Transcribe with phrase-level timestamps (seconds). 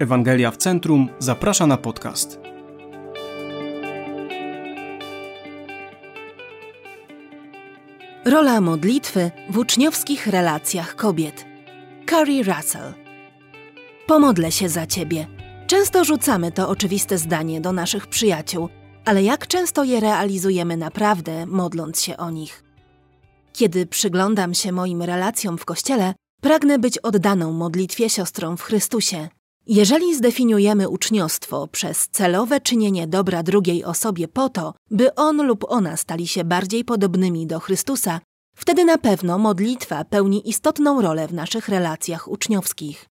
[0.00, 2.40] Ewangelia w Centrum zaprasza na podcast.
[8.24, 11.46] Rola modlitwy w uczniowskich relacjach kobiet.
[12.10, 12.94] Carrie Russell.
[14.06, 15.26] Pomodlę się za ciebie.
[15.66, 18.68] Często rzucamy to oczywiste zdanie do naszych przyjaciół,
[19.04, 22.64] ale jak często je realizujemy naprawdę, modląc się o nich?
[23.52, 29.28] Kiedy przyglądam się moim relacjom w kościele, pragnę być oddaną modlitwie siostrą w Chrystusie.
[29.66, 35.96] Jeżeli zdefiniujemy uczniostwo przez celowe czynienie dobra drugiej osobie po to, by on lub ona
[35.96, 38.20] stali się bardziej podobnymi do Chrystusa,
[38.56, 43.06] wtedy na pewno modlitwa pełni istotną rolę w naszych relacjach uczniowskich.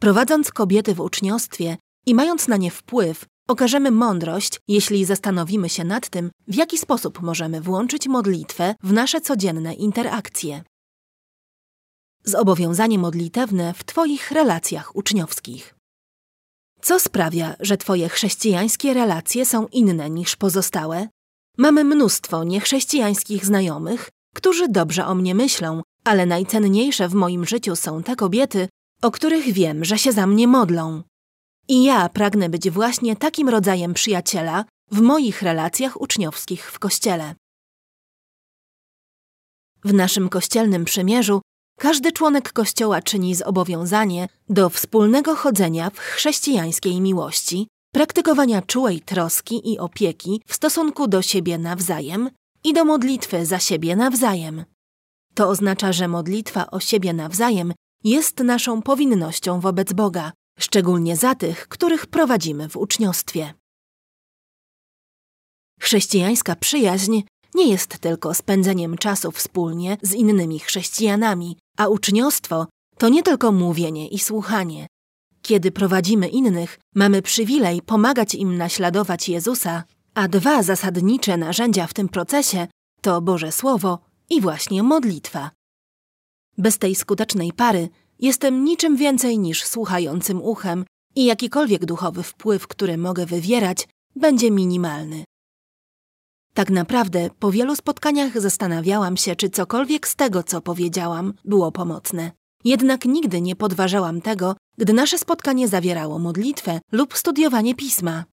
[0.00, 6.08] Prowadząc kobiety w uczniostwie i mając na nie wpływ, okażemy mądrość, jeśli zastanowimy się nad
[6.08, 10.64] tym, w jaki sposób możemy włączyć modlitwę w nasze codzienne interakcje.
[12.24, 15.74] Zobowiązanie modlitewne w Twoich relacjach uczniowskich.
[16.80, 21.08] Co sprawia, że Twoje chrześcijańskie relacje są inne niż pozostałe?
[21.58, 28.02] Mamy mnóstwo niechrześcijańskich znajomych, którzy dobrze o mnie myślą, ale najcenniejsze w moim życiu są
[28.02, 28.68] te kobiety,
[29.02, 31.02] o których wiem, że się za mnie modlą.
[31.68, 37.34] I ja pragnę być właśnie takim rodzajem przyjaciela w moich relacjach uczniowskich w kościele.
[39.84, 41.40] W naszym kościelnym przymierzu
[41.82, 49.78] każdy członek kościoła czyni zobowiązanie do wspólnego chodzenia w chrześcijańskiej miłości, praktykowania czułej troski i
[49.78, 52.30] opieki w stosunku do siebie nawzajem
[52.64, 54.64] i do modlitwy za siebie nawzajem.
[55.34, 57.72] To oznacza, że modlitwa o siebie nawzajem
[58.04, 63.54] jest naszą powinnością wobec Boga, szczególnie za tych, których prowadzimy w uczniostwie.
[65.80, 67.22] Chrześcijańska przyjaźń
[67.54, 72.66] nie jest tylko spędzeniem czasu wspólnie z innymi chrześcijanami, a uczniostwo
[72.98, 74.86] to nie tylko mówienie i słuchanie.
[75.42, 79.84] Kiedy prowadzimy innych, mamy przywilej pomagać im naśladować Jezusa,
[80.14, 82.66] a dwa zasadnicze narzędzia w tym procesie
[83.00, 83.98] to Boże Słowo
[84.30, 85.50] i właśnie modlitwa.
[86.58, 87.88] Bez tej skutecznej pary
[88.18, 90.84] jestem niczym więcej niż słuchającym uchem
[91.14, 95.24] i jakikolwiek duchowy wpływ, który mogę wywierać, będzie minimalny.
[96.54, 102.30] Tak naprawdę po wielu spotkaniach zastanawiałam się, czy cokolwiek z tego, co powiedziałam, było pomocne.
[102.64, 108.24] Jednak nigdy nie podważałam tego, gdy nasze spotkanie zawierało modlitwę lub studiowanie pisma.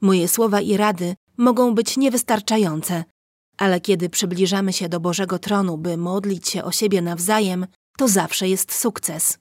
[0.00, 3.04] Moje słowa i rady mogą być niewystarczające,
[3.58, 7.66] ale kiedy przybliżamy się do Bożego tronu, by modlić się o siebie nawzajem,
[7.98, 9.38] to zawsze jest sukces.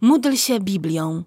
[0.00, 1.24] Módl się Biblią.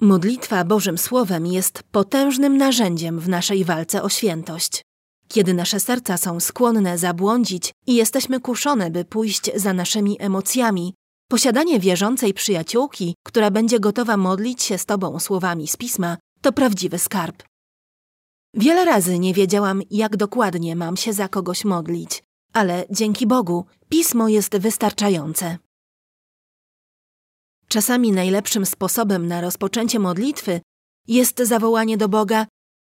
[0.00, 4.82] Modlitwa Bożym Słowem jest potężnym narzędziem w naszej walce o świętość.
[5.28, 10.94] Kiedy nasze serca są skłonne zabłądzić i jesteśmy kuszone, by pójść za naszymi emocjami,
[11.28, 16.98] posiadanie wierzącej przyjaciółki, która będzie gotowa modlić się z Tobą słowami z pisma, to prawdziwy
[16.98, 17.42] skarb.
[18.54, 22.22] Wiele razy nie wiedziałam, jak dokładnie mam się za kogoś modlić,
[22.52, 25.58] ale dzięki Bogu pismo jest wystarczające.
[27.74, 30.60] Czasami najlepszym sposobem na rozpoczęcie modlitwy
[31.06, 32.46] jest zawołanie do Boga: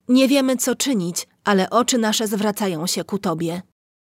[0.08, 3.62] Nie wiemy, co czynić, ale oczy nasze zwracają się ku Tobie.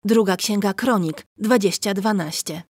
[0.04, 2.62] Druga Księga Kronik 2012.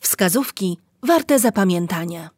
[0.00, 2.30] Wskazówki warte zapamiętania.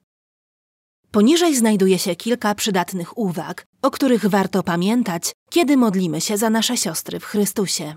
[1.11, 6.77] Poniżej znajduje się kilka przydatnych uwag, o których warto pamiętać, kiedy modlimy się za nasze
[6.77, 7.95] siostry w Chrystusie.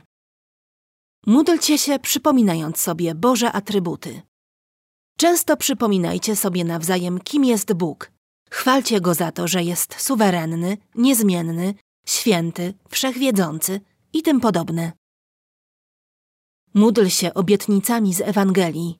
[1.25, 4.21] Módlcie się, przypominając sobie Boże atrybuty.
[5.17, 8.11] Często przypominajcie sobie nawzajem, kim jest Bóg.
[8.49, 11.73] Chwalcie Go za to, że jest suwerenny, niezmienny,
[12.05, 13.81] święty, wszechwiedzący
[14.13, 14.91] i tym podobne.
[16.73, 18.99] Módl się obietnicami z Ewangelii.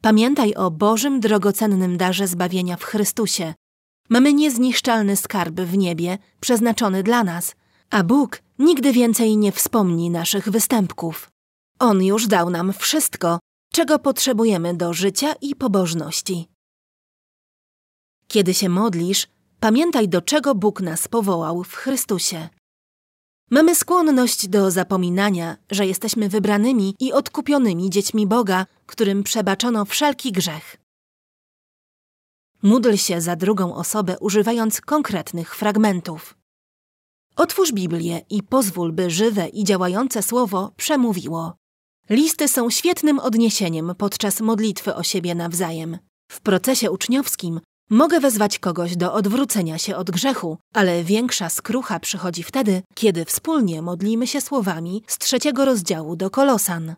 [0.00, 3.54] Pamiętaj o Bożym drogocennym darze zbawienia w Chrystusie.
[4.08, 7.54] Mamy niezniszczalny skarb w niebie, przeznaczony dla nas,
[7.90, 11.30] a Bóg nigdy więcej nie wspomni naszych występków.
[11.78, 13.38] On już dał nam wszystko,
[13.72, 16.48] czego potrzebujemy do życia i pobożności.
[18.28, 19.26] Kiedy się modlisz,
[19.60, 22.48] pamiętaj, do czego Bóg nas powołał w Chrystusie.
[23.50, 30.76] Mamy skłonność do zapominania, że jesteśmy wybranymi i odkupionymi dziećmi Boga, którym przebaczono wszelki grzech.
[32.62, 36.34] Módl się za drugą osobę używając konkretnych fragmentów.
[37.36, 41.61] Otwórz Biblię i pozwól, by żywe i działające słowo przemówiło.
[42.12, 45.98] Listy są świetnym odniesieniem podczas modlitwy o siebie nawzajem.
[46.32, 47.60] W procesie uczniowskim
[47.90, 53.82] mogę wezwać kogoś do odwrócenia się od grzechu, ale większa skrucha przychodzi wtedy, kiedy wspólnie
[53.82, 56.94] modlimy się słowami z trzeciego rozdziału do Kolosan.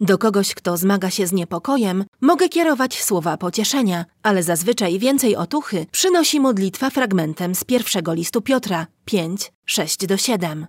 [0.00, 5.86] Do kogoś, kto zmaga się z niepokojem, mogę kierować słowa pocieszenia, ale zazwyczaj więcej otuchy
[5.90, 10.66] przynosi modlitwa fragmentem z pierwszego listu Piotra 5, 6 do 7.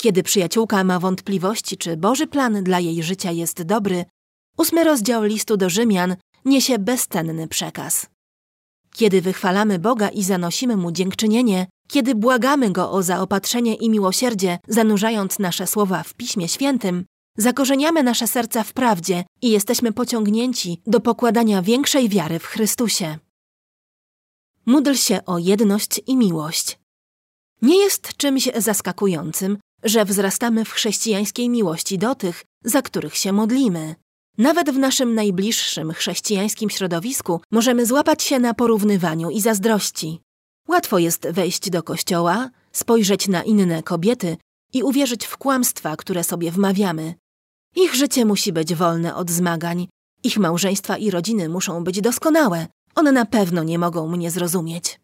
[0.00, 4.04] Kiedy przyjaciółka ma wątpliwości, czy Boży plan dla jej życia jest dobry,
[4.58, 8.06] ósmy rozdział listu do Rzymian niesie bezcenny przekaz.
[8.92, 15.38] Kiedy wychwalamy Boga i zanosimy Mu dziękczynienie, kiedy błagamy Go o zaopatrzenie i miłosierdzie, zanurzając
[15.38, 17.04] nasze słowa w Piśmie Świętym,
[17.36, 23.18] zakorzeniamy nasze serca w prawdzie i jesteśmy pociągnięci do pokładania większej wiary w Chrystusie.
[24.66, 26.78] Módl się o jedność i miłość.
[27.62, 33.94] Nie jest czymś zaskakującym, że wzrastamy w chrześcijańskiej miłości do tych, za których się modlimy.
[34.38, 40.20] Nawet w naszym najbliższym chrześcijańskim środowisku możemy złapać się na porównywaniu i zazdrości.
[40.68, 44.36] Łatwo jest wejść do kościoła, spojrzeć na inne kobiety
[44.72, 47.14] i uwierzyć w kłamstwa, które sobie wmawiamy.
[47.76, 49.88] Ich życie musi być wolne od zmagań,
[50.24, 55.00] ich małżeństwa i rodziny muszą być doskonałe, one na pewno nie mogą mnie zrozumieć.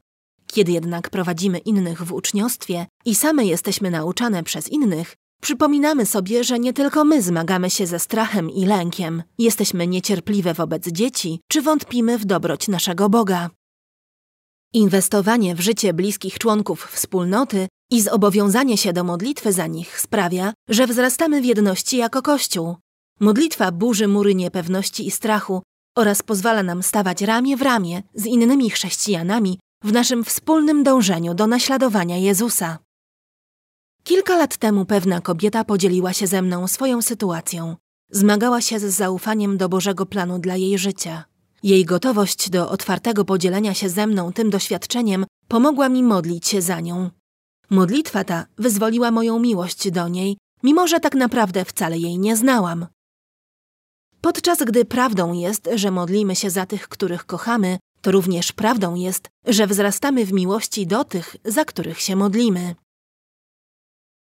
[0.54, 6.58] Kiedy jednak prowadzimy innych w uczniostwie i same jesteśmy nauczane przez innych, przypominamy sobie, że
[6.58, 12.18] nie tylko my zmagamy się ze strachem i lękiem, jesteśmy niecierpliwe wobec dzieci czy wątpimy
[12.18, 13.50] w dobroć naszego Boga.
[14.72, 20.86] Inwestowanie w życie bliskich członków wspólnoty i zobowiązanie się do modlitwy za nich sprawia, że
[20.86, 22.76] wzrastamy w jedności jako Kościół.
[23.20, 25.62] Modlitwa burzy mury niepewności i strachu
[25.96, 31.46] oraz pozwala nam stawać ramię w ramię z innymi chrześcijanami w naszym wspólnym dążeniu do
[31.46, 32.78] naśladowania Jezusa.
[34.04, 37.76] Kilka lat temu pewna kobieta podzieliła się ze mną swoją sytuacją.
[38.10, 41.24] Zmagała się z zaufaniem do Bożego planu dla jej życia.
[41.62, 46.80] Jej gotowość do otwartego podzielenia się ze mną tym doświadczeniem pomogła mi modlić się za
[46.80, 47.10] nią.
[47.70, 52.86] Modlitwa ta wyzwoliła moją miłość do niej, mimo że tak naprawdę wcale jej nie znałam.
[54.20, 59.28] Podczas gdy prawdą jest, że modlimy się za tych, których kochamy, to również prawdą jest,
[59.46, 62.74] że wzrastamy w miłości do tych, za których się modlimy.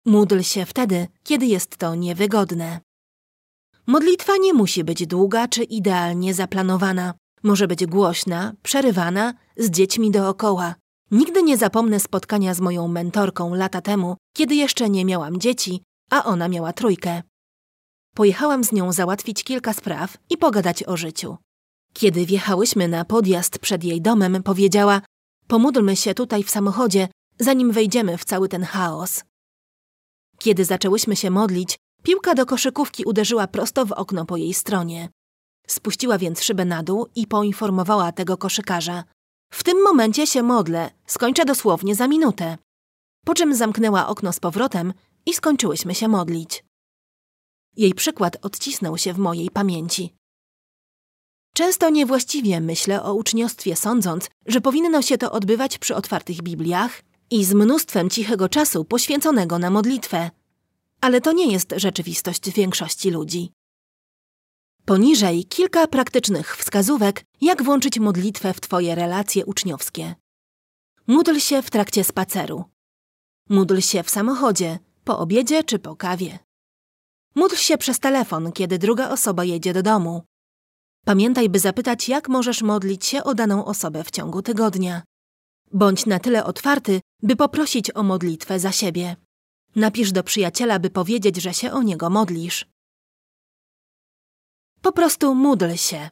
[0.06, 2.80] Módl się wtedy, kiedy jest to niewygodne.
[3.86, 7.14] Modlitwa nie musi być długa czy idealnie zaplanowana.
[7.42, 10.74] Może być głośna, przerywana, z dziećmi dookoła.
[11.10, 16.24] Nigdy nie zapomnę spotkania z moją mentorką lata temu, kiedy jeszcze nie miałam dzieci, a
[16.24, 17.22] ona miała trójkę.
[18.14, 21.36] Pojechałam z nią załatwić kilka spraw i pogadać o życiu.
[21.92, 25.00] Kiedy wjechałyśmy na podjazd przed jej domem, powiedziała:
[25.46, 27.08] Pomódlmy się tutaj w samochodzie,
[27.38, 29.24] zanim wejdziemy w cały ten chaos.
[30.38, 35.08] Kiedy zaczęłyśmy się modlić, piłka do koszykówki uderzyła prosto w okno po jej stronie.
[35.66, 39.04] Spuściła więc szybę na dół i poinformowała tego koszykarza.
[39.52, 42.58] W tym momencie się modlę, skończę dosłownie za minutę.
[43.24, 44.92] Po czym zamknęła okno z powrotem
[45.26, 46.64] i skończyłyśmy się modlić.
[47.76, 50.19] Jej przykład odcisnął się w mojej pamięci.
[51.52, 57.44] Często niewłaściwie myślę o uczniostwie, sądząc, że powinno się to odbywać przy otwartych Bibliach i
[57.44, 60.30] z mnóstwem cichego czasu poświęconego na modlitwę.
[61.00, 63.52] Ale to nie jest rzeczywistość większości ludzi.
[64.84, 70.14] Poniżej kilka praktycznych wskazówek, jak włączyć modlitwę w Twoje relacje uczniowskie.
[71.06, 72.64] Módl się w trakcie spaceru.
[73.48, 76.38] Módl się w samochodzie, po obiedzie czy po kawie.
[77.34, 80.22] Módl się przez telefon, kiedy druga osoba jedzie do domu.
[81.10, 85.02] Pamiętaj, by zapytać, jak możesz modlić się o daną osobę w ciągu tygodnia.
[85.72, 89.16] Bądź na tyle otwarty, by poprosić o modlitwę za siebie.
[89.76, 92.66] Napisz do przyjaciela, by powiedzieć, że się o niego modlisz.
[94.82, 96.10] Po prostu módl się.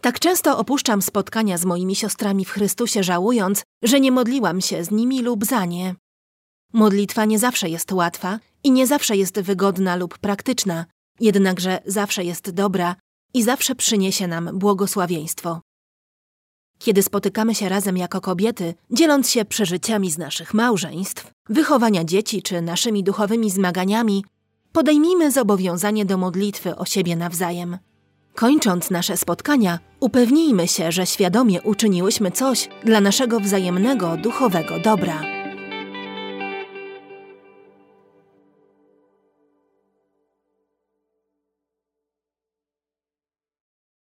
[0.00, 4.90] Tak często opuszczam spotkania z moimi siostrami w Chrystusie, żałując, że nie modliłam się z
[4.90, 5.94] nimi lub za nie.
[6.72, 10.86] Modlitwa nie zawsze jest łatwa i nie zawsze jest wygodna lub praktyczna,
[11.20, 12.96] jednakże zawsze jest dobra
[13.34, 15.60] i zawsze przyniesie nam błogosławieństwo.
[16.78, 22.62] Kiedy spotykamy się razem jako kobiety, dzieląc się przeżyciami z naszych małżeństw, wychowania dzieci czy
[22.62, 24.24] naszymi duchowymi zmaganiami,
[24.72, 27.78] podejmijmy zobowiązanie do modlitwy o siebie nawzajem.
[28.34, 35.39] Kończąc nasze spotkania, upewnijmy się, że świadomie uczyniłyśmy coś dla naszego wzajemnego duchowego dobra.